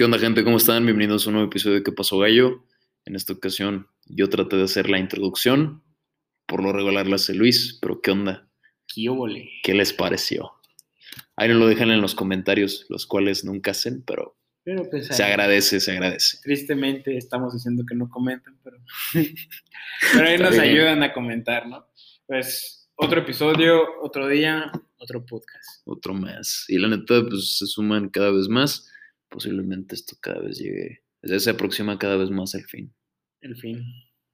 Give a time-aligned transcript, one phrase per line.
[0.00, 0.44] ¿Qué onda, gente?
[0.44, 0.86] ¿Cómo están?
[0.86, 2.64] Bienvenidos a un nuevo episodio de ¿Qué pasó, gallo?
[3.04, 5.82] En esta ocasión yo traté de hacer la introducción.
[6.46, 8.48] Por lo regular la hace Luis, pero ¿qué onda?
[8.86, 9.10] ¿Qué?
[9.62, 10.52] ¿Qué les pareció?
[11.36, 15.22] Ahí nos lo dejan en los comentarios, los cuales nunca hacen, pero Pero pues se
[15.22, 16.38] ahí, agradece, se agradece.
[16.42, 18.78] tristemente estamos diciendo que no comentan, pero,
[20.14, 20.62] pero ahí nos bien.
[20.62, 21.84] ayudan a comentar, ¿no?
[22.26, 25.82] Pues otro episodio, otro día, otro podcast.
[25.84, 26.64] Otro más.
[26.68, 28.89] Y la neta, pues se suman cada vez más.
[29.30, 32.92] Posiblemente esto cada vez llegue, se aproxima cada vez más al fin.
[33.40, 33.82] El fin,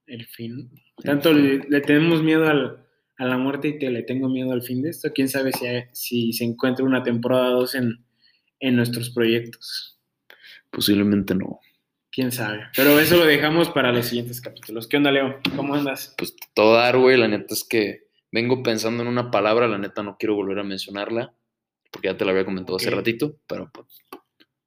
[0.06, 0.70] el fin.
[1.04, 2.82] Tanto le, le tenemos miedo al-
[3.18, 5.10] a la muerte y que le tengo miedo al fin de esto.
[5.14, 8.04] Quién sabe si, hay- si se encuentra una temporada 2 en,
[8.60, 9.98] en nuestros proyectos.
[10.70, 11.60] Posiblemente no.
[12.10, 12.64] Quién sabe.
[12.74, 14.88] Pero eso lo dejamos para los siguientes capítulos.
[14.88, 15.38] ¿Qué onda, Leo?
[15.54, 16.14] ¿Cómo andas?
[16.16, 17.18] Pues todo dar, güey.
[17.18, 20.64] La neta es que vengo pensando en una palabra, la neta no quiero volver a
[20.64, 21.34] mencionarla,
[21.90, 23.86] porque ya te la había comentado hace ratito, pero pues,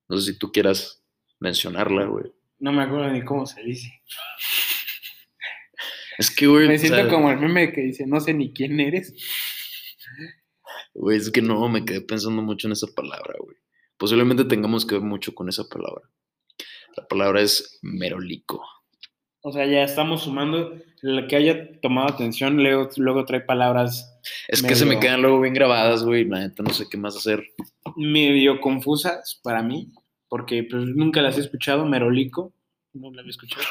[0.09, 1.04] no sé si tú quieras
[1.40, 2.26] mencionarla, güey.
[2.59, 4.02] No me acuerdo ni cómo se dice.
[6.18, 8.51] Es que, güey, Me o siento sea, como el meme que dice, no sé ni
[8.51, 9.13] quién eres.
[10.93, 13.55] güey, es que no, me quedé pensando mucho en esa palabra, güey.
[13.98, 16.10] Posiblemente tengamos que ver mucho con esa palabra.
[16.98, 18.62] La palabra es merolico.
[19.41, 20.73] O sea, ya estamos sumando.
[21.01, 25.40] El que haya tomado atención, Leo luego trae palabras Es que se me quedan luego
[25.40, 26.26] bien grabadas, güey.
[26.26, 27.46] La neta no sé qué más hacer.
[27.96, 29.94] medio confusas para mí,
[30.30, 31.85] porque pues, nunca las he escuchado.
[31.85, 32.54] Merolico,
[32.94, 33.63] no la había escuchado.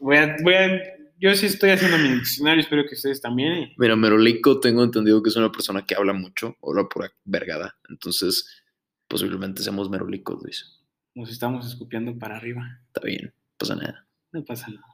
[0.00, 0.82] Voy a, voy a,
[1.22, 3.72] yo sí estoy haciendo mi diccionario, espero que ustedes también.
[3.76, 7.76] Mira, merolico tengo entendido que es una persona que habla mucho, habla pura vergada.
[7.88, 8.64] Entonces,
[9.06, 10.82] posiblemente seamos merolicos, Luis.
[11.14, 12.80] Nos estamos escupiendo para arriba.
[12.88, 14.08] Está bien, no pasa nada.
[14.32, 14.91] No pasa nada.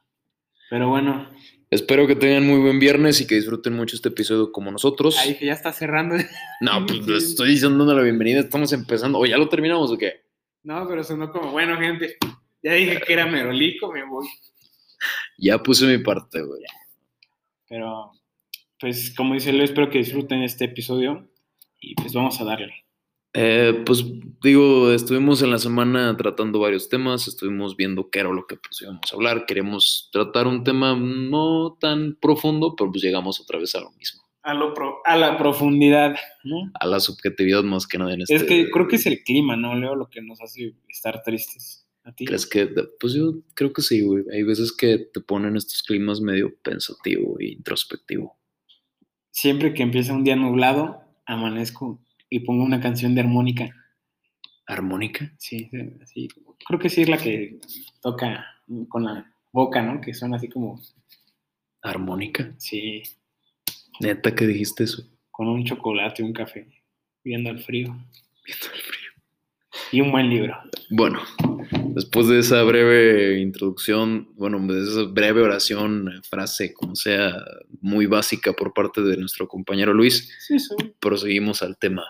[0.70, 1.28] Pero bueno,
[1.70, 5.18] Espero que tengan muy buen viernes y que disfruten mucho este episodio como nosotros.
[5.18, 6.16] ahí que ya está cerrando.
[6.62, 9.18] No, pues les estoy diciendo la bienvenida, estamos empezando.
[9.18, 10.22] ¿O ya lo terminamos o qué?
[10.62, 12.16] No, pero sonó como, bueno, gente,
[12.62, 14.26] ya dije que era merolico, me voy.
[15.36, 16.62] Ya puse mi parte, güey.
[17.68, 18.12] Pero,
[18.80, 21.28] pues, como dice Leo, espero que disfruten este episodio
[21.80, 22.86] y pues vamos a darle.
[23.40, 24.04] Eh, pues
[24.42, 28.82] digo, estuvimos en la semana tratando varios temas, estuvimos viendo qué era lo que pues
[28.82, 29.46] íbamos a hablar.
[29.46, 34.22] Queremos tratar un tema no tan profundo, pero pues llegamos otra vez a lo mismo.
[34.42, 36.70] A, lo pro- a la profundidad, ¿no?
[36.80, 38.34] A la subjetividad más que nada en este.
[38.34, 39.94] Es que creo que es el clima, ¿no, Leo?
[39.94, 41.86] Lo que nos hace estar tristes.
[42.04, 42.24] ¿A ti?
[42.24, 42.68] ¿Crees que?
[42.98, 44.24] Pues yo creo que sí, güey.
[44.32, 48.36] Hay veces que te ponen estos climas medio pensativo e introspectivo.
[49.30, 52.00] Siempre que empieza un día nublado, amanezco
[52.30, 53.74] y pongo una canción de armónica.
[54.66, 55.32] ¿Armónica?
[55.38, 55.70] Sí,
[56.06, 56.28] sí.
[56.66, 57.58] Creo que sí es la que
[58.02, 58.44] toca
[58.88, 60.00] con la boca, ¿no?
[60.00, 60.80] Que suena así como,
[61.82, 62.52] ¿Armónica?
[62.58, 63.02] sí,
[64.00, 65.02] Neta que dijiste eso.
[65.30, 66.68] con un chocolate, un café,
[67.24, 67.86] viendo el frío.
[68.44, 69.08] Viendo el frío.
[69.92, 70.54] Y un buen libro.
[70.90, 71.20] Bueno,
[71.94, 77.32] después de esa breve introducción, bueno, de esa breve oración, frase, como sea,
[77.80, 80.74] muy básica por parte de nuestro compañero Luis, Sí, sí.
[81.00, 82.04] proseguimos al tema.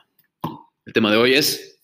[0.88, 1.82] El tema de hoy es,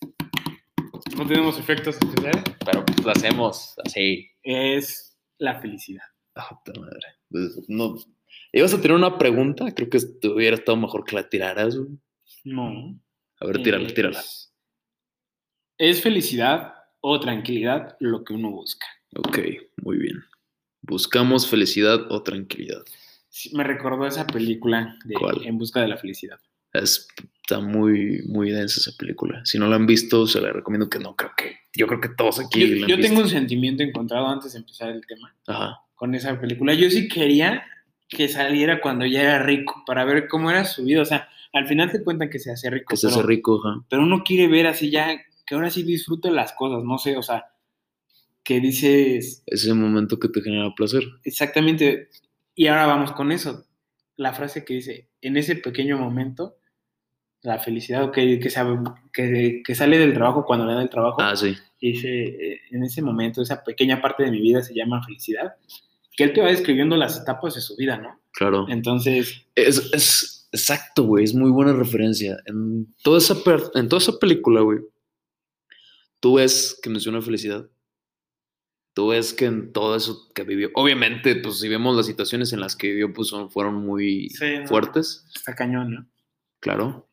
[1.15, 2.41] No tenemos efectos especiales.
[2.65, 4.31] pero pues lo hacemos así.
[4.41, 6.01] Es la felicidad.
[6.33, 7.05] Ah, puta madre.
[7.29, 7.99] Pues, no.
[8.51, 9.71] ¿Ibas a tener una pregunta?
[9.75, 11.77] Creo que te hubiera estado mejor que la tiraras.
[11.77, 11.99] güey.
[12.45, 12.99] No.
[13.41, 14.23] A ver, tírala, tírala.
[15.77, 18.87] Es felicidad o tranquilidad lo que uno busca.
[19.17, 19.37] Ok,
[19.83, 20.23] muy bien.
[20.81, 22.83] Buscamos felicidad o tranquilidad.
[23.29, 25.45] Sí, Me recordó esa película de ¿Cuál?
[25.45, 26.39] En busca de la felicidad.
[26.73, 27.07] Es,
[27.47, 29.45] está muy, muy densa esa película.
[29.45, 31.15] Si no la han visto, se la recomiendo que no.
[31.15, 34.27] Creo que, yo creo que todos aquí Yo, la han yo tengo un sentimiento encontrado
[34.27, 35.81] antes de empezar el tema Ajá.
[35.93, 36.73] con esa película.
[36.73, 37.63] Yo sí quería
[38.09, 41.03] que saliera cuando ya era rico para ver cómo era su vida.
[41.03, 42.87] O sea, al final te cuentan que se hace rico.
[42.89, 43.85] Que se pero, hace rico, ajá.
[43.89, 47.21] pero uno quiere ver así ya, que ahora sí disfrute las cosas, no sé, o
[47.21, 47.45] sea,
[48.43, 51.03] que dices, Ese momento que te genera placer.
[51.23, 52.09] Exactamente.
[52.55, 53.65] Y ahora vamos con eso.
[54.17, 56.55] La frase que dice, en ese pequeño momento,
[57.45, 58.79] la felicidad, que, que, sabe-
[59.13, 61.55] que, que sale del trabajo cuando le da el trabajo, Ah, sí.
[61.79, 65.55] dice, eh, en ese momento, esa pequeña parte de mi vida se llama felicidad,
[66.17, 68.19] que él te va describiendo las etapas de su vida, ¿no?
[68.33, 68.65] Claro.
[68.69, 71.23] Entonces, Es, es exacto, güey.
[71.25, 72.37] Es muy buena referencia.
[72.45, 74.79] En toda esa, per- en toda esa película, güey,
[76.19, 77.69] tú ves que menciona felicidad.
[78.93, 82.61] Tú ves que en todo eso que vivió, obviamente, pues si vemos las situaciones en
[82.61, 84.67] las que vivió, pues son- fueron muy Sí, no.
[84.67, 86.05] fuertes, está cañón, ¿no?
[86.61, 87.07] claro.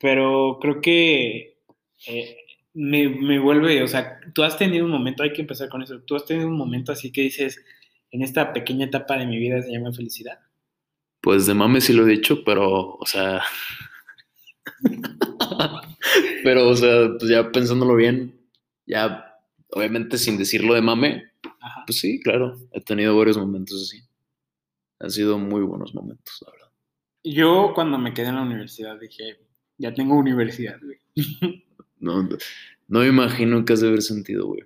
[0.00, 1.58] Pero creo que
[2.06, 2.36] eh,
[2.74, 6.00] me, me vuelve, o sea, tú has tenido un momento, hay que empezar con eso,
[6.00, 7.62] tú has tenido un momento así que dices,
[8.10, 10.38] en esta pequeña etapa de mi vida se llama felicidad.
[11.20, 13.42] Pues de mame sí lo he dicho, pero, o sea,
[16.44, 18.40] Pero, o sea, pues ya pensándolo bien,
[18.86, 19.36] ya,
[19.70, 21.84] obviamente sin decirlo de mame, Ajá.
[21.86, 24.02] pues sí, claro, he tenido varios momentos así.
[24.98, 26.70] Han sido muy buenos momentos, la verdad.
[27.24, 29.38] Yo cuando me quedé en la universidad dije,
[29.80, 30.98] ya tengo universidad, güey.
[32.02, 32.26] No,
[32.88, 34.62] no me imagino qué has de haber sentido, güey.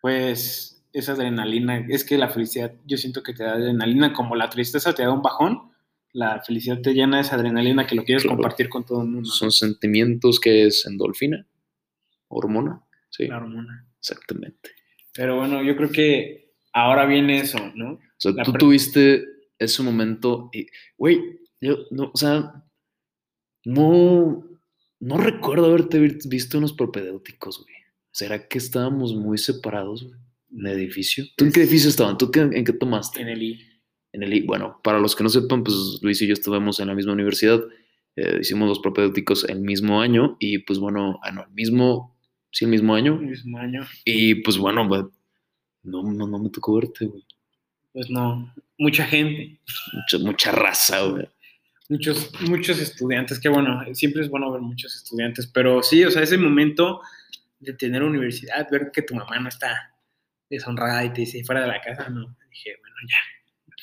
[0.00, 4.50] Pues esa adrenalina, es que la felicidad, yo siento que te da adrenalina, como la
[4.50, 5.70] tristeza te da un bajón,
[6.12, 8.36] la felicidad te llena de esa adrenalina que lo quieres Claro.
[8.36, 9.28] compartir con todo el mundo.
[9.28, 9.32] ¿no?
[9.34, 11.46] Son sentimientos que es endorfina,
[12.28, 13.86] hormona, sí, La hormona.
[14.00, 14.70] exactamente.
[15.14, 17.92] Pero bueno, yo creo que ahora viene eso, ¿no?
[17.92, 19.24] O sea, La tú tuviste
[19.58, 20.66] ese momento y,
[20.98, 21.20] güey,
[21.60, 22.64] yo, no, o sea,
[23.64, 24.44] no,
[25.00, 27.74] no recuerdo haberte vi- visto unos propedéuticos, güey.
[28.12, 30.18] ¿Será que estábamos muy separados, güey?
[30.52, 31.24] En el edificio.
[31.36, 32.18] ¿Tú en qué edificio estaban?
[32.18, 33.20] ¿Tú qué- en qué tomaste?
[33.20, 33.60] En el I.
[34.12, 34.40] En el I.
[34.42, 37.60] Bueno, para los que no sepan, pues Luis y yo estábamos en la misma universidad.
[38.16, 42.18] eh, hicimos los propedéuticos el mismo año y pues bueno, ah, no, el mismo,
[42.50, 43.14] sí, el mismo año.
[43.20, 43.86] el mismo año.
[44.04, 45.04] Y pues bueno, pues,
[45.84, 47.24] no, no, no me tocó verte, güey.
[47.92, 49.60] Pues no, mucha gente,
[49.92, 51.28] Mucha, mucha raza, güey.
[51.90, 56.22] Muchos, muchos estudiantes, que bueno, siempre es bueno ver muchos estudiantes, pero sí, o sea,
[56.22, 57.02] ese momento
[57.58, 59.92] de tener universidad, ver que tu mamá no está
[60.48, 63.16] deshonrada y te dice fuera de la casa, no, dije, bueno, ya,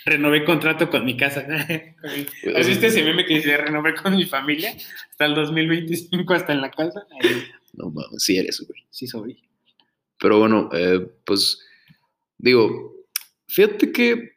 [0.06, 1.46] renové contrato con mi casa.
[2.56, 4.74] ¿Has visto ese meme que dice renové con mi familia
[5.12, 7.06] hasta el 2025, hasta en la casa?
[7.22, 7.44] Ahí,
[7.74, 8.86] No mames, sí eres, güey.
[8.90, 9.44] sí, soy.
[10.20, 11.60] Pero bueno, eh, pues
[12.38, 12.96] digo,
[13.48, 14.32] fíjate que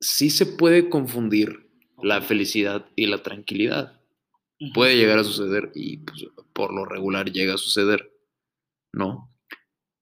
[0.00, 1.61] sí se puede confundir
[2.02, 4.00] la felicidad y la tranquilidad.
[4.74, 8.12] Puede llegar a suceder y pues, por lo regular llega a suceder,
[8.92, 9.28] ¿no?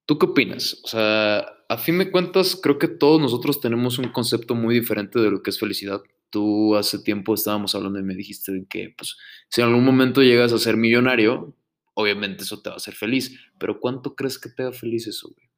[0.07, 0.81] ¿Tú qué opinas?
[0.85, 1.39] O sea,
[1.69, 5.43] a fin de cuentas, creo que todos nosotros tenemos un concepto muy diferente de lo
[5.43, 6.03] que es felicidad.
[6.31, 9.17] Tú hace tiempo estábamos hablando y me dijiste que, pues,
[9.49, 11.55] si en algún momento llegas a ser millonario,
[11.95, 13.39] obviamente eso te va a hacer feliz.
[13.59, 15.49] Pero ¿cuánto crees que te haga feliz eso, güey?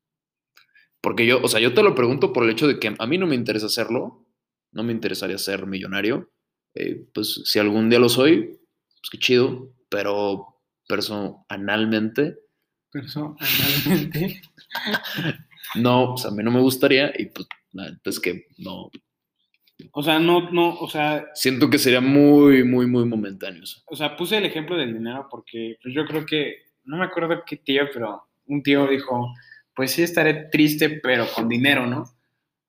[1.00, 3.18] Porque yo, o sea, yo te lo pregunto por el hecho de que a mí
[3.18, 4.24] no me interesa hacerlo,
[4.70, 6.31] no me interesaría ser millonario.
[6.74, 12.38] Eh, pues si algún día lo soy, pues qué chido, pero personalmente,
[12.92, 14.42] Personalmente.
[15.76, 18.90] no, sea, a mí no me gustaría y pues, la neta es que no,
[19.92, 23.62] O sea, no, no, o sea, siento que sería muy, muy, muy momentáneo.
[23.62, 23.80] eso.
[23.86, 27.42] o sea, puse el ejemplo del dinero porque pues yo creo que, no me acuerdo
[27.46, 29.32] qué tío, pero un tío dijo,
[29.74, 32.04] pues sí estaré triste, pero con dinero, ¿no?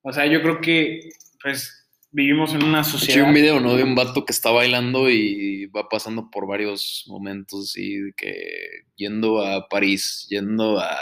[0.02, 1.10] O sea, yo creo que,
[1.42, 1.83] pues,
[2.14, 3.28] vivimos en una sociedad...
[3.28, 3.76] un video, ¿no?
[3.76, 9.44] De un vato que está bailando y va pasando por varios momentos y que yendo
[9.46, 10.96] a París, yendo a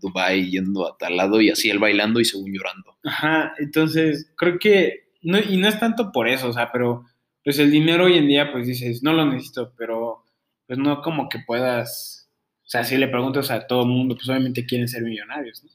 [0.00, 2.96] Dubai, yendo a tal lado y así él bailando y según llorando.
[3.04, 7.04] Ajá, entonces, creo que, no, y no es tanto por eso, o sea, pero,
[7.44, 10.24] pues el dinero hoy en día, pues dices, no lo necesito, pero,
[10.66, 12.30] pues no como que puedas,
[12.64, 15.70] o sea, si le preguntas a todo el mundo, pues obviamente quieren ser millonarios, ¿no?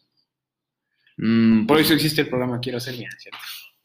[1.17, 3.31] Mm, Por pues, eso existe el programa Quiero ser millonario,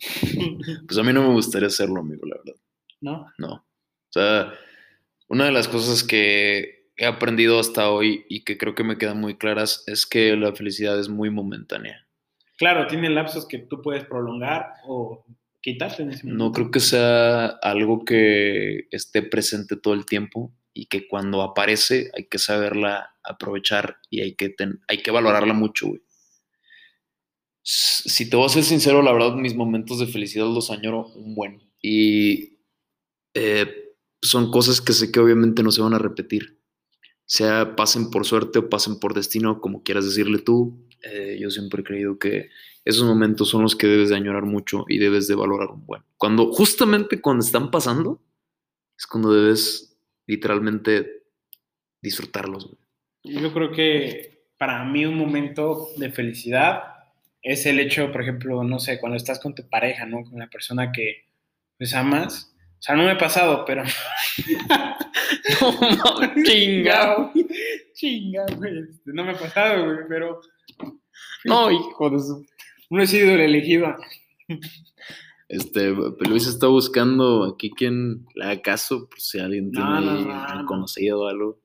[0.87, 2.61] pues a mí no me gustaría hacerlo, amigo, la verdad.
[3.01, 3.27] ¿no?
[3.39, 3.53] No.
[3.55, 4.53] O sea,
[5.29, 9.21] una de las cosas que he aprendido hasta hoy y que creo que me quedan
[9.21, 12.07] muy claras es que la felicidad es muy momentánea.
[12.59, 15.25] Claro, tiene lapsos que tú puedes prolongar o
[15.63, 16.45] quitarte en ese momento.
[16.45, 22.11] No creo que sea algo que esté presente todo el tiempo y que cuando aparece
[22.15, 26.03] hay que saberla aprovechar y hay que, ten- hay que valorarla mucho, güey.
[27.63, 31.35] Si te voy a ser sincero, la verdad, mis momentos de felicidad los añoro un
[31.35, 31.63] buen.
[31.83, 32.59] Y
[33.35, 36.59] eh, son cosas que sé que obviamente no se van a repetir.
[37.27, 40.87] Sea pasen por suerte o pasen por destino, como quieras decirle tú.
[41.03, 42.51] eh, yo siempre he creído que
[42.85, 46.03] esos momentos son los que debes de añorar mucho y debes de valorar un buen.
[46.17, 48.23] Cuando, justamente cuando están pasando,
[48.99, 51.25] es cuando debes literalmente
[52.03, 52.71] disfrutarlos.
[53.23, 56.90] Yo creo que para mí un momento de felicidad
[57.43, 60.23] es el hecho, por ejemplo, no sé, cuando estás con tu pareja, ¿no?
[60.25, 61.25] Con la persona que
[61.81, 62.55] pues amas.
[62.79, 63.83] O sea, no me ha pasado, pero...
[66.45, 67.33] Chingado.
[67.95, 68.79] Chingado, güey.
[68.81, 70.41] Este, No me ha pasado, güey, pero...
[71.45, 72.47] No, hijo de su...
[72.91, 73.97] No he sido el elegido.
[75.49, 75.91] Este,
[76.29, 80.55] Luis está buscando aquí quien le haga caso, por si alguien tiene No, no, no,
[80.55, 80.67] no.
[80.67, 81.61] conocido o algo.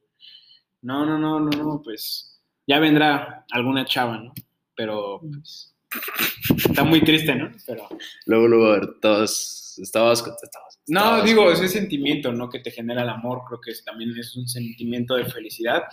[0.81, 4.33] No, no, no, no, no, pues ya vendrá alguna chava, ¿no?
[4.75, 5.75] Pero pues,
[6.57, 7.51] está muy triste, ¿no?
[7.65, 7.87] Pero
[8.25, 10.23] Luego, luego, a ver, estabas, estabas.
[10.87, 12.49] no, estabas digo, con- ese sentimiento, ¿no?
[12.49, 15.83] Que te genera el amor, creo que es- también es un sentimiento de felicidad.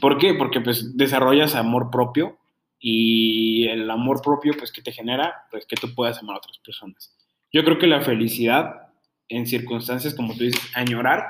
[0.00, 0.34] ¿Por qué?
[0.34, 2.38] Porque pues desarrollas amor propio
[2.78, 6.58] y el amor propio, pues, que te genera, pues, que tú puedas amar a otras
[6.58, 7.14] personas.
[7.52, 8.88] Yo creo que la felicidad
[9.28, 11.24] en circunstancias, como tú dices, añorar,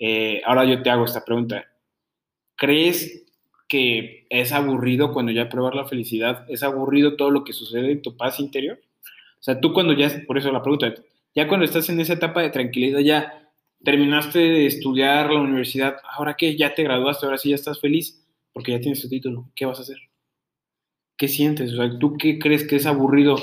[0.00, 1.64] Eh, ahora yo te hago esta pregunta.
[2.56, 3.23] ¿Crees
[4.30, 6.44] es aburrido cuando ya probar la felicidad?
[6.48, 8.80] ¿Es aburrido todo lo que sucede en tu paz interior?
[9.38, 10.94] O sea, tú cuando ya, por eso la pregunta,
[11.34, 13.50] ya cuando estás en esa etapa de tranquilidad, ya
[13.84, 18.24] terminaste de estudiar la universidad, ahora que ya te graduaste, ahora sí ya estás feliz
[18.52, 19.98] porque ya tienes tu título, ¿qué vas a hacer?
[21.16, 21.72] ¿Qué sientes?
[21.72, 23.36] O sea, ¿tú qué crees que es aburrido?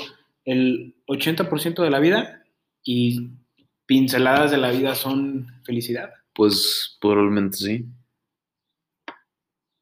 [0.44, 2.42] ¿El 80% de la vida
[2.82, 3.30] y
[3.86, 6.10] pinceladas de la vida son felicidad?
[6.34, 7.86] Pues probablemente sí.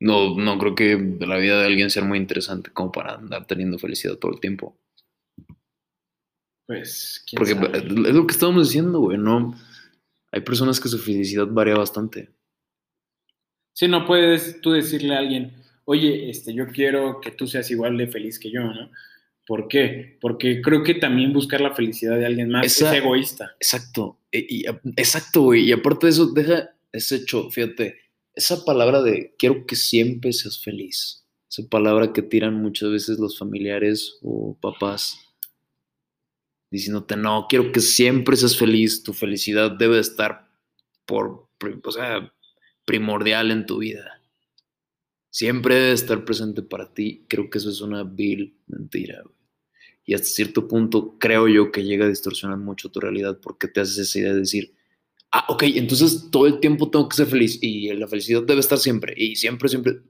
[0.01, 3.79] No, no creo que la vida de alguien sea muy interesante como para andar teniendo
[3.79, 4.79] felicidad todo el tiempo.
[6.67, 7.79] Pues, ¿quién Porque sabe?
[7.79, 9.55] es lo que estábamos diciendo, güey, no.
[10.33, 12.31] Hay personas que su felicidad varía bastante.
[13.75, 15.53] Sí, no puedes tú decirle a alguien,
[15.85, 18.91] oye, este, yo quiero que tú seas igual de feliz que yo, ¿no?
[19.47, 20.17] ¿Por qué?
[20.21, 23.53] Porque creo que también buscar la felicidad de alguien más Esa- es egoísta.
[23.59, 24.21] Exacto.
[24.31, 24.65] Y, y-
[24.97, 25.63] exacto, güey.
[25.69, 27.97] Y aparte de eso, deja ese hecho, fíjate,
[28.35, 31.27] esa palabra de quiero que siempre seas feliz.
[31.51, 35.19] Esa palabra que tiran muchas veces los familiares o papás
[36.71, 39.03] diciéndote, no, quiero que siempre seas feliz.
[39.03, 40.49] Tu felicidad debe de estar
[41.05, 41.49] por,
[41.85, 42.33] o sea,
[42.85, 44.23] primordial en tu vida.
[45.31, 47.25] Siempre debe de estar presente para ti.
[47.29, 49.23] Creo que eso es una vil mentira.
[50.05, 53.81] Y hasta cierto punto creo yo que llega a distorsionar mucho tu realidad porque te
[53.81, 54.75] haces esa idea de decir,
[55.33, 58.79] ah, ok, entonces todo el tiempo tengo que ser feliz y la felicidad debe estar
[58.79, 60.01] siempre y siempre, siempre.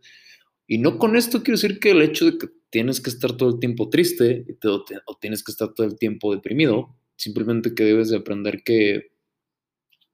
[0.67, 3.49] Y no con esto quiero decir que el hecho de que tienes que estar todo
[3.51, 7.85] el tiempo triste o, te- o tienes que estar todo el tiempo deprimido, simplemente que
[7.85, 9.11] debes de aprender que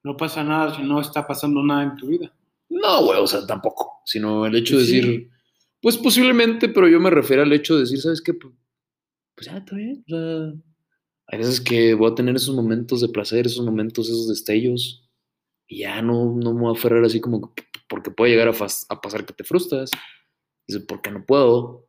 [0.03, 2.33] No pasa nada si no está pasando nada en tu vida.
[2.69, 4.97] no, güey, o sea, tampoco, sino el hecho de Pues sí.
[4.97, 5.31] decir,
[5.83, 8.35] pues posiblemente, pero yo me refiero al hecho de decir, ¿sabes qué?
[8.35, 8.55] Pues,
[9.35, 10.03] pues ya, está bien.
[10.07, 10.53] O sea,
[11.29, 15.09] hay veces que voy a tener esos momentos de placer, esos momentos, esos destellos,
[15.69, 18.53] y ya no, no me voy a aferrar así como que- porque puede llegar a,
[18.89, 19.91] a pasar que te frustras.
[20.67, 21.89] Dices, ¿por qué no puedo?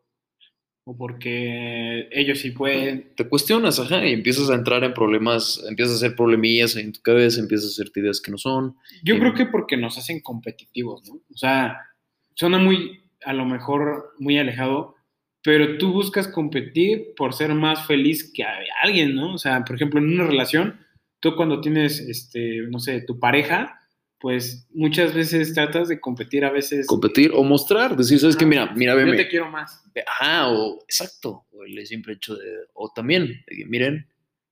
[0.89, 3.13] O porque ellos sí pueden.
[3.15, 7.01] Te cuestionas, ajá, y empiezas a entrar en problemas, empiezas a hacer problemillas en tu
[7.01, 8.75] cabeza, empiezas a hacerte ideas que no son.
[9.03, 9.19] Yo Sí.
[9.19, 11.15] creo que porque nos hacen competitivos, ¿no?
[11.15, 11.79] O sea,
[12.35, 14.95] suena muy, a lo mejor, muy alejado,
[15.47, 18.43] pero tú buscas competir por ser más feliz que
[18.83, 19.35] alguien, ¿no?
[19.35, 20.77] O sea, por ejemplo, en una relación,
[21.21, 23.79] tú cuando tienes, este, no sé, tu pareja,
[24.19, 26.85] pues muchas veces tratas de competir a veces.
[26.85, 28.45] Competir o mostrar, decir, ¿sabes qué?
[28.45, 29.15] Mira, mira, Yo veme.
[29.15, 29.81] te quiero más.
[30.19, 34.05] Ajá, o exacto, o el simple hecho de, o también, de que, miren,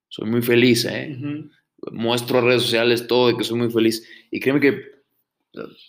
[0.08, 1.14] soy muy feliz, ¿eh?
[1.20, 1.50] Ujú.
[1.92, 4.08] Muestro a redes sociales todo de que soy muy feliz.
[4.32, 4.82] Y créeme que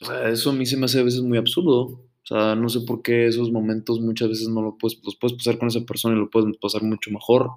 [0.02, 2.04] o sea, eso a mí se me hace a veces muy absurdo.
[2.28, 5.36] O sea, no sé por qué esos momentos muchas veces no lo puedes, los puedes
[5.36, 7.52] pasar con esa persona y lo puedes pasar mucho mejor.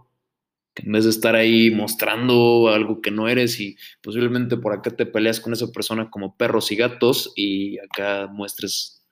[0.76, 4.92] Que en vez de estar ahí mostrando algo que no eres y posiblemente por acá
[4.92, 9.04] te peleas con esa persona como perros y gatos y acá muestres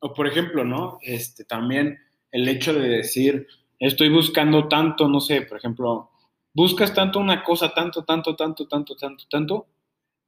[0.00, 0.98] O por ejemplo, ¿no?
[1.02, 2.00] Este, también
[2.32, 3.46] el hecho de decir,
[3.78, 6.10] estoy buscando tanto, no sé, por ejemplo,
[6.52, 9.66] buscas tanto una cosa, tanto, tanto, tanto, tanto, tanto, tanto,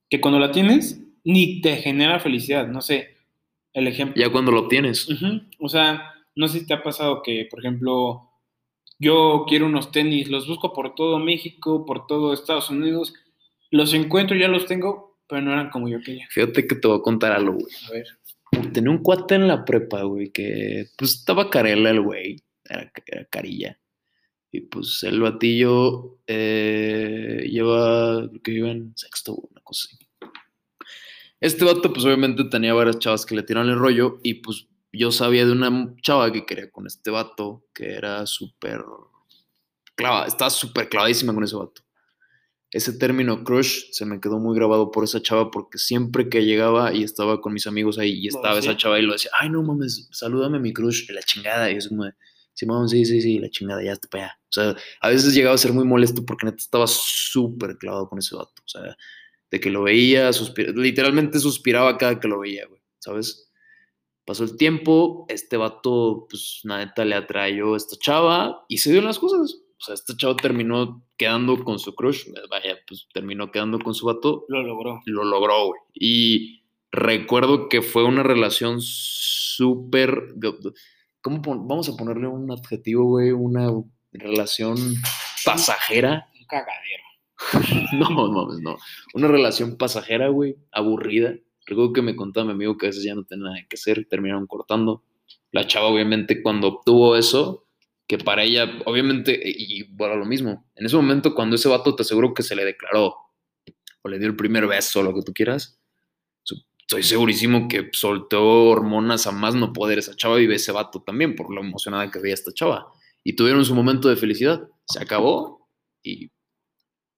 [0.09, 3.18] que cuando la tienes, ni te genera felicidad, no sé,
[3.73, 4.23] el ejemplo.
[4.23, 5.09] ya cuando lo obtienes.
[5.59, 8.31] O sea, no sé si te ha pasado que, por ejemplo,
[8.99, 13.15] yo quiero unos tenis, los busco por todo México, por todo Estados Unidos,
[13.71, 16.27] los encuentro, ya los tengo, pero no eran como yo quería.
[16.31, 17.75] Fíjate que te voy a contar algo, güey.
[17.89, 18.73] A ver.
[18.73, 23.25] Tenía un cuate en la prepa, güey, que pues estaba carela el güey, era, era
[23.27, 23.79] carilla.
[24.51, 30.08] Y pues el batillo eh, lleva, creo que iba en sexto, una cosa así.
[31.41, 35.13] Este vato, pues obviamente tenía varias chavas que le tiraron el rollo y pues yo
[35.13, 38.85] sabía de una chava que quería con este vato, que era súper
[39.95, 41.83] clava, estaba súper clavadísima con ese vato.
[42.71, 46.93] Ese término crush se me quedó muy grabado por esa chava porque siempre que llegaba
[46.93, 49.49] y estaba con mis amigos ahí y ¿Lo estaba esa chava y lo decía, ay
[49.49, 51.71] no mames, salúdame mi crush, la chingada.
[51.71, 52.05] Y así como
[52.53, 54.41] Simón, sí, sí, sí, la chingada, ya está para allá.
[54.43, 58.19] O sea, a veces llegaba a ser muy molesto porque neta estaba súper clavado con
[58.19, 58.63] ese vato.
[58.65, 58.97] O sea,
[59.51, 63.51] de que lo veía, suspira- literalmente suspiraba cada que lo veía, güey, ¿sabes?
[64.25, 68.91] Pasó el tiempo, este vato, pues, la neta le atrayó a esta chava y se
[68.91, 69.57] dieron las cosas.
[69.81, 74.05] O sea, esta chava terminó quedando con su crush, vaya, pues terminó quedando con su
[74.07, 75.01] vato, Lo logró.
[75.07, 75.81] lo logró, güey.
[75.95, 76.63] Y
[76.93, 80.35] recuerdo que fue una relación súper.
[81.23, 83.31] ¿Cómo vamos a ponerle un adjetivo, güey?
[83.33, 83.69] Una
[84.13, 84.77] relación
[85.45, 86.29] pasajera.
[86.39, 87.05] Un cagadero.
[87.93, 88.77] No, mames, no.
[89.15, 91.35] Una relación pasajera, güey, aburrida.
[91.67, 94.07] Recuerdo que me contaba mi amigo que a veces ya no tenía nada que hacer,
[94.09, 95.03] terminaron cortando.
[95.53, 97.67] La chava, obviamente, cuando obtuvo eso,
[98.07, 101.95] que para ella, obviamente, y, y bueno, lo mismo, en ese momento, cuando ese vato
[101.95, 103.17] te aseguro que se le declaró
[104.03, 105.79] o le dio el primer beso, lo que tú quieras,
[106.89, 111.37] estoy segurísimo que soltó hormonas a más no poder esa chava y ese vato también
[111.37, 112.91] por lo emocionada que veía esta chava.
[113.23, 114.67] Y tuvieron su momento de felicidad.
[114.87, 115.69] Se acabó
[116.03, 116.31] y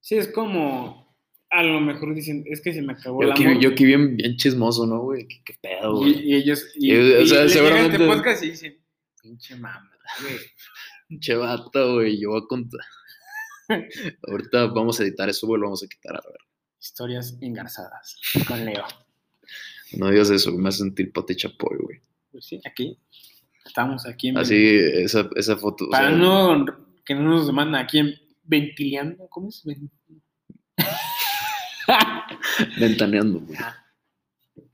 [0.01, 1.09] Sí, es como.
[1.53, 4.37] A lo mejor dicen, es que se me acabó yo el yo aquí bien, bien
[4.37, 5.27] chismoso, ¿no, güey?
[5.27, 6.13] ¿Qué, qué pedo, güey?
[6.13, 6.65] y, y ellos.
[6.77, 8.79] Y, Y, o sea, llega seguramente- este podcast y dicen,
[9.21, 9.91] pinche mamá,
[10.23, 10.37] güey.
[11.21, 12.81] Che vato, güey, yo voy a contar.
[14.29, 16.39] Ahorita vamos a editar eso, güey, lo vamos a quitar, a ver.
[16.81, 18.17] Historias engarzadas
[18.47, 18.85] con Leo.
[19.95, 22.01] No digas eso, me hace sentir pati chapoy, güey.
[22.31, 22.97] Pues sí, aquí.
[23.67, 24.39] Estamos aquí en.
[24.39, 24.55] Así,
[24.95, 25.87] esa, esa foto.
[25.87, 26.65] o Para sea, no.
[27.05, 28.15] Que no nos demandan aquí en.
[28.51, 29.29] Ventilando.
[29.29, 29.63] ¿Cómo es?
[29.65, 29.91] Ven-
[32.79, 33.59] Ventaneando, güey.
[33.61, 33.77] Ah,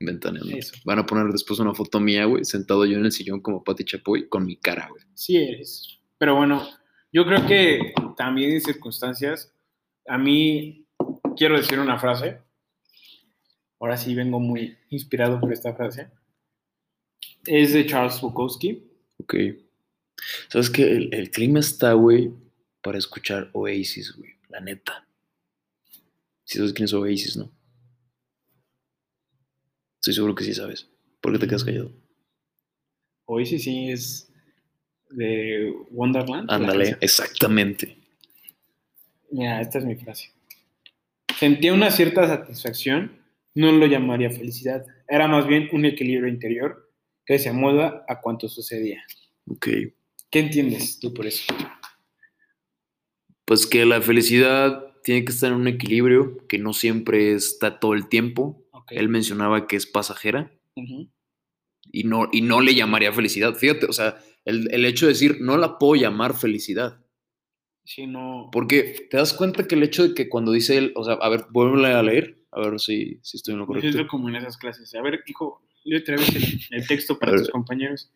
[0.01, 0.57] Ventaneando.
[0.57, 0.75] Eso.
[0.85, 3.85] Van a poner después una foto mía, güey, sentado yo en el sillón como Pati
[3.85, 5.03] Chapoy con mi cara, güey.
[5.15, 5.99] sí eres.
[6.19, 6.67] Pero bueno,
[7.13, 9.53] yo creo que también en circunstancias.
[10.09, 10.87] A mí
[11.37, 12.39] quiero decir una frase.
[13.79, 16.09] Ahora sí vengo muy inspirado por esta frase.
[17.45, 18.83] Es de Charles Bukowski.
[19.19, 19.35] Ok.
[20.49, 20.91] ¿Sabes qué?
[20.91, 22.33] El, el clima está, güey,
[22.83, 24.31] para escuchar Oasis, güey.
[24.49, 25.07] La neta.
[26.45, 27.51] Si sabes quién es Oasis, ¿no?
[30.01, 30.89] Estoy seguro que sí sabes.
[31.21, 31.93] ¿Por qué te quedas callado?
[33.25, 34.33] Hoy sí, es
[35.11, 36.49] de Wonderland.
[36.49, 37.97] la Ándale, exactamente.
[39.33, 40.31] Mira, esta es mi frase.
[41.37, 43.19] Sentía una cierta satisfacción,
[43.55, 44.87] no lo llamaría felicidad.
[45.09, 46.91] Era más bien un equilibrio interior
[47.25, 49.05] que se amolda a cuanto sucedía.
[49.49, 49.69] Ok.
[50.31, 51.45] ¿Qué entiendes tú por eso?
[53.47, 57.95] Pues que la felicidad tiene que estar en un equilibrio, que no siempre está todo
[57.95, 58.67] el tiempo.
[58.73, 58.93] Ok.
[58.93, 60.53] Él mencionaba que es pasajera
[61.93, 63.55] y no, y no le llamaría felicidad.
[63.55, 67.01] Fíjate, o sea, el, el hecho de decir no la puedo llamar felicidad.
[67.85, 68.49] Sí, no.
[68.53, 71.29] Porque te das cuenta que el hecho de que cuando dice él, o sea, a
[71.29, 73.93] ver, vuelve a leer, a ver si, si estoy en lo correcto.
[73.93, 74.93] siento como en esas clases.
[74.97, 78.11] A ver, hijo, lee otra vez el, el texto para tus compañeros.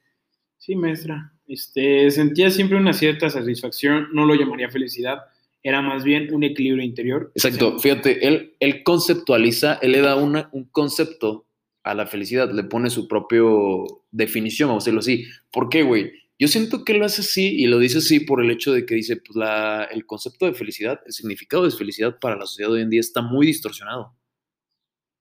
[0.58, 1.32] Sí, maestra.
[1.50, 5.18] Este, sentía siempre una cierta satisfacción, no lo llamaría felicidad,
[5.64, 7.32] era más bien un equilibrio interior.
[7.34, 11.46] Exacto, fíjate, él, él conceptualiza, él le da una, un concepto
[11.82, 15.24] a la felicidad, le pone su propio definición, vamos a decirlo así.
[15.50, 16.12] ¿Por qué, güey?
[16.38, 18.94] Yo siento que lo hace así y lo dice así por el hecho de que
[18.94, 22.76] dice, pues la, el concepto de felicidad, el significado de felicidad para la sociedad de
[22.76, 24.14] hoy en día está muy distorsionado.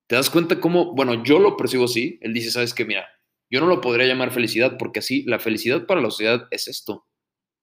[0.06, 3.08] ¿Te das cuenta cómo, bueno, yo lo percibo así, él dice, sabes que, mira,
[3.50, 7.08] yo no lo podría llamar felicidad porque así, la felicidad para la sociedad es esto,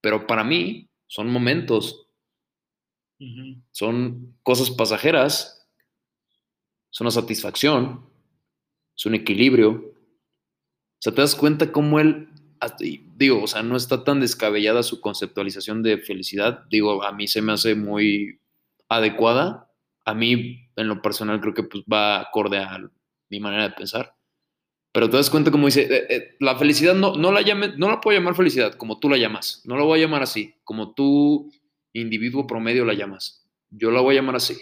[0.01, 2.09] pero para mí son momentos,
[3.71, 5.69] son cosas pasajeras,
[6.93, 8.09] es una satisfacción,
[8.97, 9.73] es un equilibrio.
[9.73, 12.29] O sea, te das cuenta cómo él,
[13.17, 16.65] digo, o sea, no está tan descabellada su conceptualización de felicidad.
[16.71, 18.41] Digo, a mí se me hace muy
[18.89, 19.71] adecuada.
[20.05, 22.79] A mí, en lo personal, creo que pues, va acorde a
[23.29, 24.16] mi manera de pensar.
[24.97, 27.91] Pero te das cuenta como dice, eh, eh, la felicidad no, no la llame, no
[27.91, 29.61] la puedo llamar felicidad como tú la llamas.
[29.67, 31.53] No la voy a llamar así, como tú,
[31.93, 33.47] individuo promedio, la llamas.
[33.69, 34.57] Yo la voy a llamar así.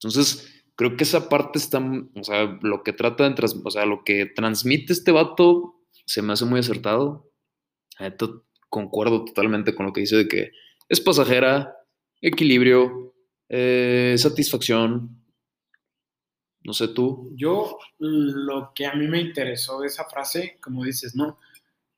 [0.00, 1.82] Entonces, creo que esa parte está,
[2.14, 6.32] o sea, lo que trata de, o sea, lo que transmite este vato se me
[6.32, 7.32] hace muy acertado.
[7.98, 8.28] Neta,
[8.68, 10.52] concuerdo totalmente con lo que dice de que
[10.88, 11.74] es pasajera,
[12.20, 13.12] equilibrio,
[13.48, 15.21] eh, satisfacción.
[16.64, 17.32] No sé tú.
[17.34, 21.38] Yo, lo que a mí me interesó de esa frase, como dices, ¿no?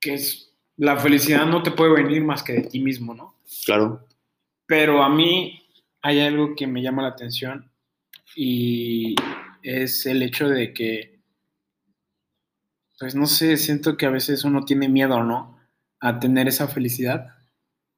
[0.00, 3.36] Que es, la felicidad no te puede venir más que de ti mismo, ¿no?
[3.66, 4.06] Claro.
[4.66, 5.62] Pero a mí
[6.02, 7.70] hay algo que me llama la atención
[8.36, 9.14] y
[9.62, 11.18] es el hecho de que,
[12.98, 15.58] pues no sé, siento que a veces uno tiene miedo, ¿no?
[16.00, 17.34] A tener esa felicidad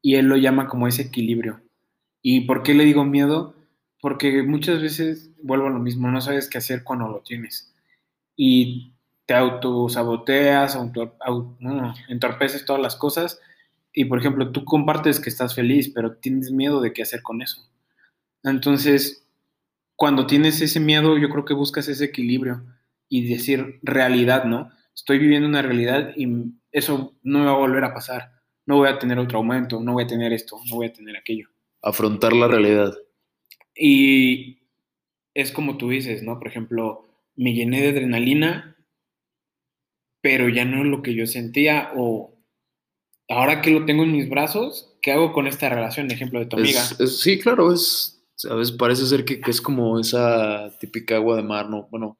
[0.00, 1.62] y él lo llama como ese equilibrio.
[2.22, 3.55] ¿Y por qué le digo miedo?
[4.06, 7.74] Porque muchas veces vuelvo a lo mismo, no sabes qué hacer cuando lo tienes
[8.36, 8.92] y
[9.26, 13.40] te autosaboteas, auto, au- no, entorpeces todas las cosas
[13.92, 17.42] y por ejemplo tú compartes que estás feliz, pero tienes miedo de qué hacer con
[17.42, 17.68] eso.
[18.44, 19.26] Entonces,
[19.96, 22.64] cuando tienes ese miedo, yo creo que buscas ese equilibrio
[23.08, 24.70] y decir realidad, ¿no?
[24.94, 26.28] Estoy viviendo una realidad y
[26.70, 28.30] eso no me va a volver a pasar.
[28.66, 31.16] No voy a tener otro aumento, no voy a tener esto, no voy a tener
[31.16, 31.48] aquello.
[31.82, 32.94] Afrontar la realidad.
[33.76, 34.58] Y
[35.34, 36.38] es como tú dices, ¿no?
[36.38, 37.04] Por ejemplo,
[37.36, 38.76] me llené de adrenalina,
[40.22, 42.34] pero ya no es lo que yo sentía o
[43.28, 46.10] ahora que lo tengo en mis brazos, ¿qué hago con esta relación?
[46.10, 46.80] Ejemplo de tu amiga.
[46.82, 48.72] Es- es- sí, claro, es, ¿sabes?
[48.72, 51.86] Parece ser que, que es como esa típica agua de mar, ¿no?
[51.90, 52.18] Bueno,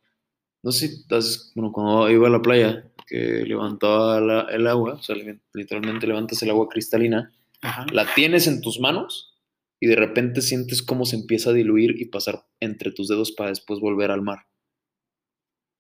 [0.62, 4.94] no sé si estás, bueno, cuando iba a la playa, que levantaba la- el agua,
[4.94, 7.86] o sea, li- literalmente levantas el agua cristalina, Ajá.
[7.92, 9.35] la tienes en tus manos
[9.80, 13.50] y de repente sientes cómo se empieza a diluir y pasar entre tus dedos para
[13.50, 14.46] después volver al mar.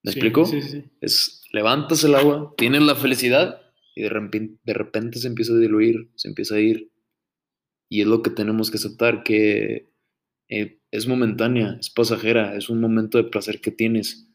[0.04, 0.44] ¿Me Sí, explico?
[0.44, 0.84] Sí, sí.
[1.00, 3.62] Es levantas el agua, tienes la felicidad
[3.94, 6.92] y de repente, de repente se empieza a diluir, se empieza a ir.
[7.88, 9.92] Y es lo que tenemos que aceptar, que
[10.48, 14.28] eh, es momentánea, es pasajera, es un momento de placer que tienes,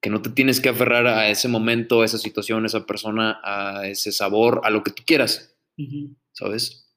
[0.00, 3.40] que no te tienes que aferrar a ese momento, a esa situación, a esa persona,
[3.44, 5.56] a ese sabor, a lo que tú quieras.
[6.32, 6.91] ¿sabes?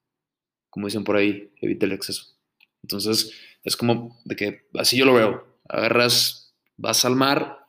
[0.76, 2.38] Como dicen por ahí, evita el exceso.
[2.84, 3.32] Entonces,
[3.64, 5.48] es como de que así yo lo veo.
[5.70, 7.60] Agarras, vas al mar,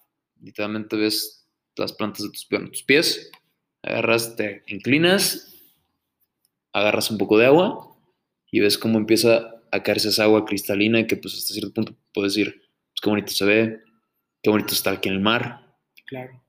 [0.40, 3.30] literalmente ves las plantas de tus, bueno, tus pies,
[3.82, 5.54] agarras, te inclinas,
[6.72, 7.96] agarras un poco de agua
[8.50, 12.34] y ves cómo empieza a caerse esa agua cristalina que pues hasta cierto punto puedes
[12.34, 13.82] decir, pues qué bonito se ve,
[14.42, 16.42] qué bonito está aquí en el mar, Claro.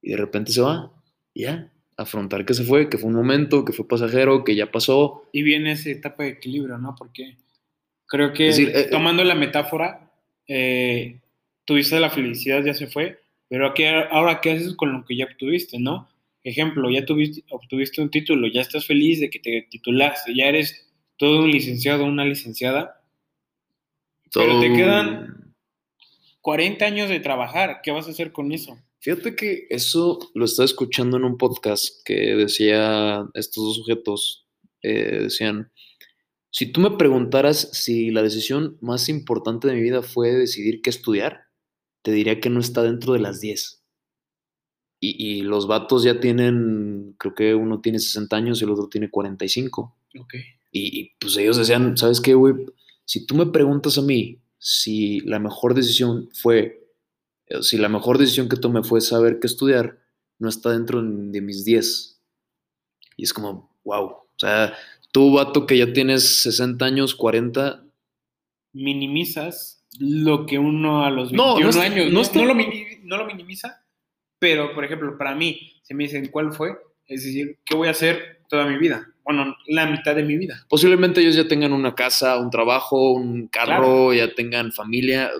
[0.00, 0.92] y de repente se va,
[1.34, 4.70] y ya, afrontar que se fue, que fue un momento, que fue pasajero, que ya
[4.70, 6.94] pasó, Y viene esa etapa de equilibrio, ¿no?
[6.96, 7.36] Porque
[8.06, 10.10] creo que decir, eh, tomando la metáfora,
[10.48, 11.20] eh,
[11.64, 15.24] tuviste la felicidad, ya se fue, pero aquí, ahora qué haces con lo que ya
[15.26, 16.08] obtuviste, ¿no?
[16.42, 20.86] Ejemplo, ya tuviste, obtuviste un título, ya estás feliz de que te titulaste, ya eres
[21.16, 23.00] todo un licenciado, una licenciada,
[24.32, 25.33] Pero te quedan-
[26.44, 28.78] 40 años de trabajar, ¿qué vas a hacer con eso?
[28.98, 34.46] Fíjate que eso lo estaba escuchando en un podcast que decía estos dos sujetos,
[34.82, 35.72] eh, decían,
[36.50, 40.90] si tú me preguntaras si la decisión más importante de mi vida fue decidir qué
[40.90, 41.46] estudiar,
[42.02, 43.82] te diría que no está dentro de las 10.
[45.00, 48.90] Y, y los vatos ya tienen, creo que uno tiene 60 años y el otro
[48.90, 49.96] tiene 45.
[50.20, 50.34] Ok.
[50.72, 52.54] Y, y, pues ellos decían, ¿sabes qué, güey?
[53.06, 56.88] Si tú me preguntas a mí si la mejor decisión fue,
[57.48, 59.98] eh, si la mejor decisión que tomé fue saber qué estudiar,
[60.38, 62.18] no está dentro de mis 10.
[63.18, 64.04] Y es como, wow.
[64.06, 64.72] O sea,
[65.12, 67.84] tú, vato, que ya tienes 60 años, 40,
[68.72, 72.44] minimizas lo que uno a los No, 21 no está- años no no, está- no
[72.46, 73.84] lo no lo minimiza,
[74.38, 76.70] pero por ejemplo, para mí, si me dicen cuál fue,
[77.06, 79.06] es decir, ¿qué voy a hacer toda mi vida?
[79.24, 80.66] Bueno, la mitad de mi vida.
[80.68, 83.66] posiblemente ellos ya tengan una casa, un trabajo, un carro,
[84.10, 84.14] Claro.
[84.14, 85.30] ya tengan familia.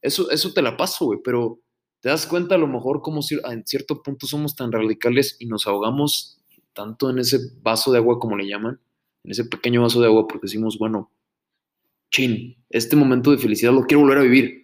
[0.00, 1.60] Eso, eso te la paso, güey, pero
[2.00, 5.46] te das cuenta a lo mejor como si en cierto punto somos tan radicales y
[5.46, 6.38] nos ahogamos
[6.74, 8.80] tanto en ese vaso de agua, como le llaman,
[9.24, 11.10] en ese pequeño vaso de agua, porque decimos, bueno,
[12.10, 14.63] chin, este momento de felicidad lo quiero volver a vivir.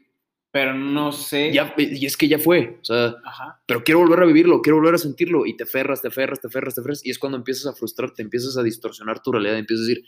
[0.52, 1.52] Pero no sé.
[1.52, 3.62] Ya, y es que ya fue, o sea, Ajá.
[3.66, 6.48] pero quiero volver a vivirlo, quiero volver a sentirlo, y te aferras, te aferras, te
[6.48, 9.86] aferras, te aferras, y es cuando empiezas a frustrarte, empiezas a distorsionar tu realidad, empiezas
[9.86, 10.04] a decir,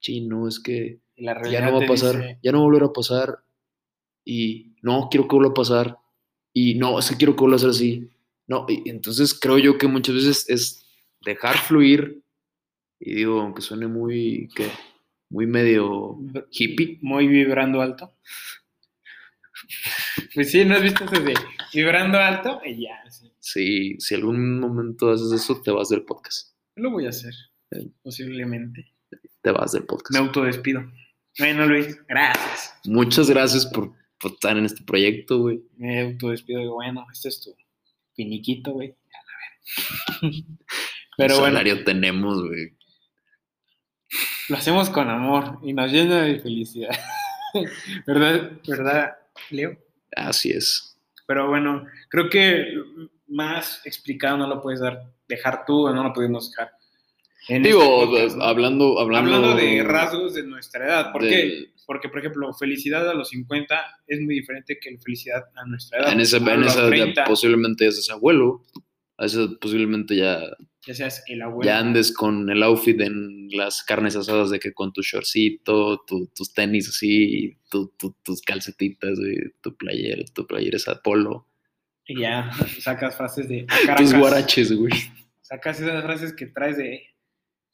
[0.00, 2.66] chin, no, es que la ya no va a pasar, dice, ya no va a
[2.66, 3.38] volver a pasar,
[4.24, 5.98] y no, quiero que vuelva a pasar,
[6.52, 8.10] y no, es que quiero que vuelva a ser así,
[8.46, 10.86] no, y entonces creo yo que muchas veces es
[11.24, 12.22] dejar fluir,
[13.00, 14.68] y digo, aunque suene muy, ¿qué?
[15.28, 16.18] Muy medio
[16.50, 18.14] hippie, Muy vibrando alto.
[20.34, 21.34] Pues sí, ¿no has visto eso de
[21.72, 22.60] vibrando alto?
[22.64, 23.32] Y ya, sí.
[23.40, 27.32] si, si algún momento haces eso, te vas del podcast, Lo voy a hacer,
[27.72, 27.92] Sí.
[28.02, 28.92] posiblemente.
[29.42, 30.12] te vas del podcast.
[30.12, 30.84] Me autodespido.
[31.38, 32.74] Bueno, Luis, gracias.
[32.84, 35.62] Muchas gracias por, por estar en este proyecto, güey.
[35.76, 36.60] Me autodespido.
[36.60, 37.54] Digo, bueno, este es tu
[38.14, 38.90] finiquito, güey.
[38.90, 40.32] A la ver.
[41.18, 42.76] Pero ¿Qué bueno, salario tenemos, güey?
[44.48, 46.96] lo hacemos con amor y nos llena de felicidad.
[48.06, 48.52] ¿Verdad?
[48.66, 49.16] ¿Verdad,
[49.50, 49.76] Leo?
[50.14, 50.98] Así es.
[51.26, 52.66] Pero bueno, creo que
[53.28, 56.70] más explicado no lo puedes dar, dejar tú o no lo podemos dejar.
[57.48, 61.12] En Digo, este hablando, hablando, Hablando de rasgos de nuestra edad.
[61.12, 61.66] ¿Por qué?
[61.86, 66.12] Porque, por ejemplo, felicidad a los 50 es muy diferente que felicidad a nuestra edad.
[66.12, 68.64] En esa, A en esa ya 30, posiblemente ya seas abuelo.
[69.16, 70.40] A esa posiblemente ya,
[70.86, 71.66] ya seas el abuelo.
[71.70, 76.28] ya andes con el outfit en las carnes asadas de que con tu shortcito, tu-
[76.34, 81.48] tus tenis así, tu- tu- tus calcetitas, güey, tu playera, tu playera esa polo.
[82.06, 84.14] Y ya sacas frases de Tus Caracas.
[84.18, 84.92] guaraches, güey.
[85.42, 87.02] Sacas esas frases que traes de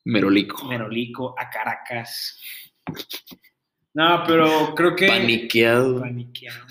[0.05, 0.64] Merolico.
[0.66, 2.40] Merolico a Caracas.
[3.94, 5.07] No, pero creo que.
[5.07, 6.01] Paniqueado.
[6.01, 6.64] Paniqueado.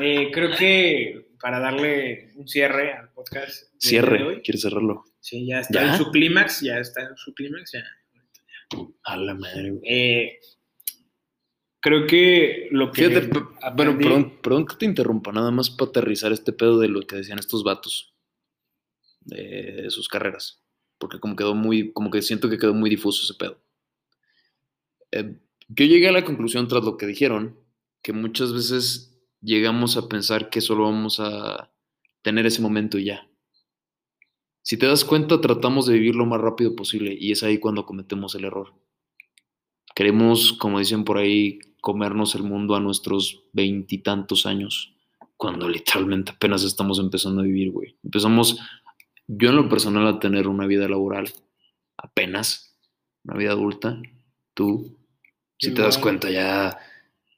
[0.00, 3.72] Eh, creo que para darle un cierre al podcast.
[3.78, 4.22] Cierre.
[4.24, 5.04] hoy, ¿Quieres cerrarlo?
[5.20, 5.92] Sí, ya está ¿Ya?
[5.92, 7.84] en su clímax, ya está en su clímax, ya.
[9.04, 9.78] A la madre.
[9.84, 10.38] Eh,
[11.80, 13.08] creo que lo que.
[13.08, 13.40] Fíjate, p-
[13.76, 17.16] bueno, perdón, perdón que te interrumpa, nada más para aterrizar este pedo de lo que
[17.16, 18.14] decían estos vatos
[19.20, 20.62] de sus carreras,
[20.98, 23.62] porque como quedó muy, como que siento que quedó muy difuso ese pedo.
[25.12, 27.58] Eh, yo llegué a la conclusión tras lo que dijeron,
[28.02, 31.70] que muchas veces llegamos a pensar que solo vamos a
[32.24, 33.28] tener ese momento y ya.
[34.62, 37.84] Si te das cuenta, tratamos de vivir lo más rápido posible y es ahí cuando
[37.84, 38.74] cometemos el error.
[39.94, 44.96] Queremos, como dicen por ahí, comernos el mundo a nuestros veintitantos años,
[45.36, 47.96] cuando literalmente apenas estamos empezando a vivir, güey.
[48.02, 48.58] Empezamos,
[49.28, 51.30] yo en lo personal, a tener una vida laboral,
[51.98, 52.74] apenas,
[53.22, 54.00] una vida adulta.
[54.54, 54.96] Tú,
[55.58, 56.78] si te das cuenta, ya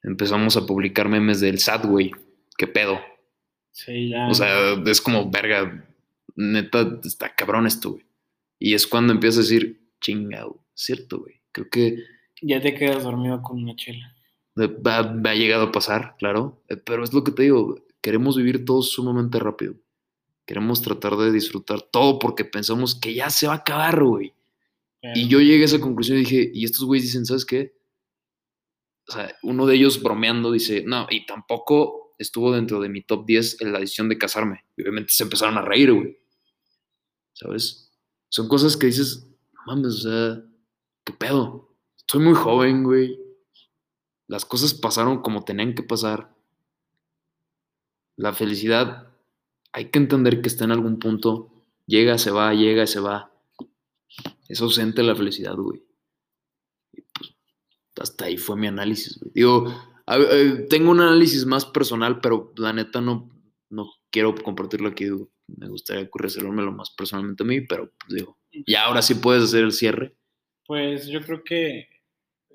[0.01, 2.11] empezamos a publicar memes del SAT, güey.
[2.57, 2.99] ¿Qué pedo?
[3.77, 4.27] Sí, ya.
[4.27, 5.85] O sea, es como, verga,
[6.35, 8.05] neta, está cabrón esto, güey.
[8.57, 11.41] Y es cuando empiezas a decir, chingado, cierto, güey.
[11.51, 11.97] Creo que
[12.41, 14.15] ya te quedas dormido con una chela.
[14.59, 16.63] va, va- ha llegado a pasar, claro.
[16.69, 19.75] eh, Pero es lo que te digo, queremos vivir todo sumamente rápido.
[20.47, 24.33] Queremos tratar de disfrutar todo porque pensamos que ya se va a acabar, güey.
[25.01, 27.75] Pero- Y yo llegué a esa conclusión y dije, y estos güeyes dicen, ¿sabes qué?
[29.07, 33.25] O sea, uno de ellos bromeando dice, no, y tampoco estuvo dentro de mi top
[33.25, 34.65] 10 en la decisión de casarme.
[34.75, 36.17] Y obviamente se empezaron a reír, güey.
[37.33, 37.91] ¿Sabes?
[38.29, 40.43] Son cosas que dices, "No mames, o sea,
[41.03, 41.75] ¿qué pedo?
[41.97, 43.19] Estoy muy joven, güey.
[44.27, 46.35] Las cosas pasaron como tenían que pasar.
[48.15, 49.07] La felicidad,
[49.71, 51.65] hay que entender que está en algún punto.
[51.85, 53.31] Llega, se va, llega, se va.
[54.47, 55.83] Es ausente la felicidad, güey.
[56.91, 57.35] Pues,
[57.99, 59.31] hasta ahí fue mi análisis, güey.
[59.33, 59.65] Digo,
[60.07, 63.29] a- eh, tengo un análisis más personal, pero la neta no,
[63.69, 65.05] no quiero compartirlo aquí.
[65.47, 69.63] Me gustaría reservármelo más personalmente a mí, pero pues, digo, ya ahora sí puedes hacer
[69.63, 70.13] el cierre.
[70.65, 71.87] Pues yo creo que,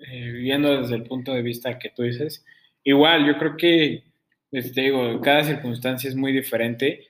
[0.06, 2.44] eh, viendo desde el punto de vista que tú dices,
[2.84, 4.04] igual yo creo que,
[4.50, 7.08] pues, te digo, cada circunstancia es muy diferente,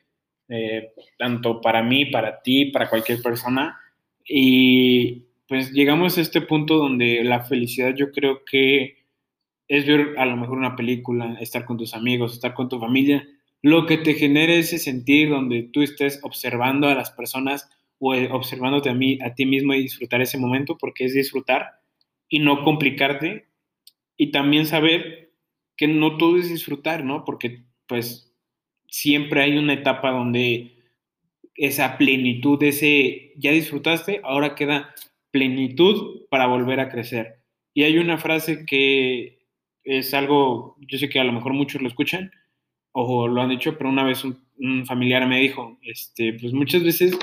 [0.48, 3.78] eh, tanto para mí, para ti, para cualquier persona.
[4.24, 9.01] Y pues llegamos a este punto donde la felicidad yo creo que
[9.72, 13.26] es ver a lo mejor una película, estar con tus amigos, estar con tu familia,
[13.62, 18.28] lo que te genere ese sentir donde tú estés observando a las personas o eh,
[18.30, 21.80] observándote a, mí, a ti mismo y disfrutar ese momento, porque es disfrutar
[22.28, 23.46] y no complicarte.
[24.18, 25.32] Y también saber
[25.74, 27.24] que no todo es disfrutar, ¿no?
[27.24, 28.30] Porque pues
[28.88, 30.82] siempre hay una etapa donde
[31.54, 34.94] esa plenitud, ese ya disfrutaste, ahora queda
[35.30, 37.38] plenitud para volver a crecer.
[37.72, 39.41] Y hay una frase que
[39.84, 42.30] es algo, yo sé que a lo mejor muchos lo escuchan
[42.92, 46.82] o lo han dicho, pero una vez un, un familiar me dijo, este, pues muchas
[46.82, 47.18] veces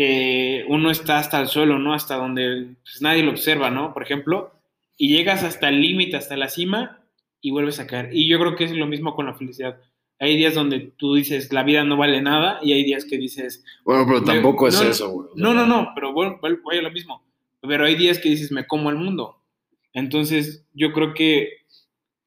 [0.00, 1.92] eh, uno está hasta el suelo, ¿no?
[1.92, 3.92] Hasta donde pues, nadie lo observa, ¿no?
[3.92, 4.52] Por ejemplo,
[4.96, 7.00] y llegas hasta el límite, hasta la cima
[7.40, 8.10] y vuelves a caer.
[8.12, 9.80] Y yo creo que es lo mismo con la felicidad.
[10.20, 13.64] Hay días donde tú dices, la vida no vale nada, y hay días que dices,
[13.84, 15.28] Bueno, pero tampoco es no, eso, güey.
[15.34, 17.24] No, no, no, pero bueno, voy a lo mismo.
[17.60, 19.37] Pero hay días que dices, me como el mundo.
[19.98, 21.50] Entonces, yo creo que...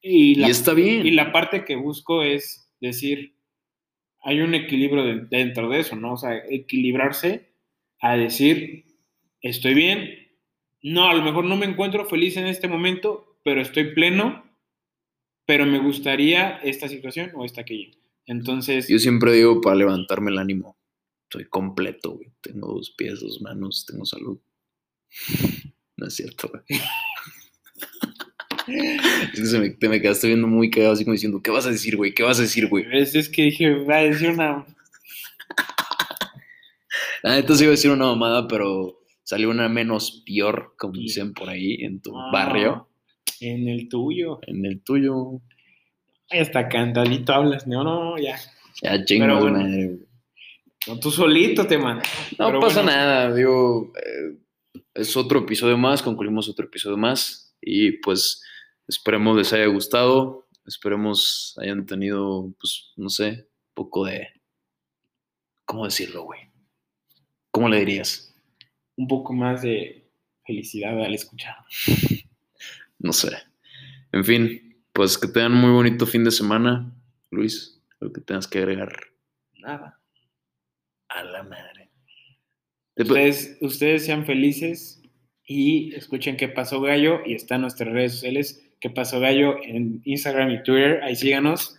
[0.02, 1.06] Y la, Y está bien.
[1.06, 3.36] y la parte que busco es decir,
[4.24, 6.14] hay un equilibrio de- dentro de eso, ¿no?
[6.14, 7.54] O sea, equilibrarse
[8.00, 8.86] a decir,
[9.42, 10.10] estoy bien,
[10.82, 14.44] no, a lo mejor no me encuentro feliz en este momento, pero estoy pleno,
[15.46, 17.92] pero me gustaría esta situación o esta aquella.
[18.26, 20.78] Entonces, Yo siempre digo para levantarme el ánimo.
[21.32, 22.30] Soy completo, güey.
[22.42, 24.40] Tengo dos pies, dos manos, tengo salud.
[25.98, 26.64] No es cierto, güey.
[29.34, 31.66] Es que se me, te me quedaste viendo muy cagado, así como diciendo, ¿qué vas
[31.66, 32.14] a decir, güey?
[32.14, 32.86] ¿Qué vas a decir, güey?
[32.92, 34.66] es, es que dije, va a decir una...
[37.24, 41.02] La neta sí iba a decir una mamada, pero salió una menos peor, como Sí.
[41.02, 42.88] dicen por ahí, en tu Ah, barrio,
[43.40, 44.40] En el tuyo.
[44.48, 45.42] en el tuyo.
[46.30, 48.38] Hasta cantadito hablas, no, no, ya.
[48.82, 49.60] Ya chingo, bueno.
[49.60, 49.98] madre.
[50.88, 52.08] No, tú solito te mandas.
[52.40, 52.98] No Pero pasa bueno.
[52.98, 54.38] nada, digo, eh,
[54.96, 58.42] es otro episodio más, concluimos otro episodio más y pues
[58.92, 64.28] esperemos les haya gustado, esperemos hayan tenido, pues, no sé, un poco de,
[65.66, 66.42] ¿cómo decirlo, güey?
[67.52, 68.36] ¿Cómo le dirías?
[68.98, 70.10] Un poco más de
[70.46, 71.56] felicidad al escuchar.
[73.04, 73.36] No sé.
[74.12, 76.94] En fin, pues que tengan muy bonito fin de semana,
[77.32, 78.94] Luis, lo que tengas que agregar
[79.56, 80.00] Nada.
[81.10, 81.90] a la madre.
[82.94, 85.02] Te- Ustedes, ustedes sean felices
[85.48, 90.52] y escuchen qué pasó Gallo y están nuestras redes sociales, qué pasó Gallo en Instagram
[90.52, 91.76] y Twitter, ahí síganos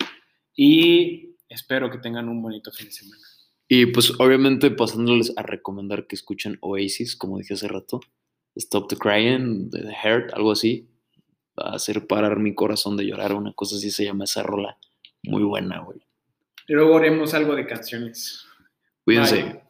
[0.55, 3.23] y espero que tengan un bonito fin de semana.
[3.69, 8.01] Y pues obviamente pasándoles a recomendar que escuchen Oasis, como dije hace rato.
[8.55, 10.89] Stop the Crying, The Heart, algo así.
[11.59, 14.79] Va a hacer parar mi corazón de llorar, una cosa así se llama esa rola.
[15.23, 16.01] Muy buena, güey.
[16.69, 18.47] Y luego haremos algo de canciones.
[19.05, 19.43] Cuídense.
[19.43, 19.62] Bye.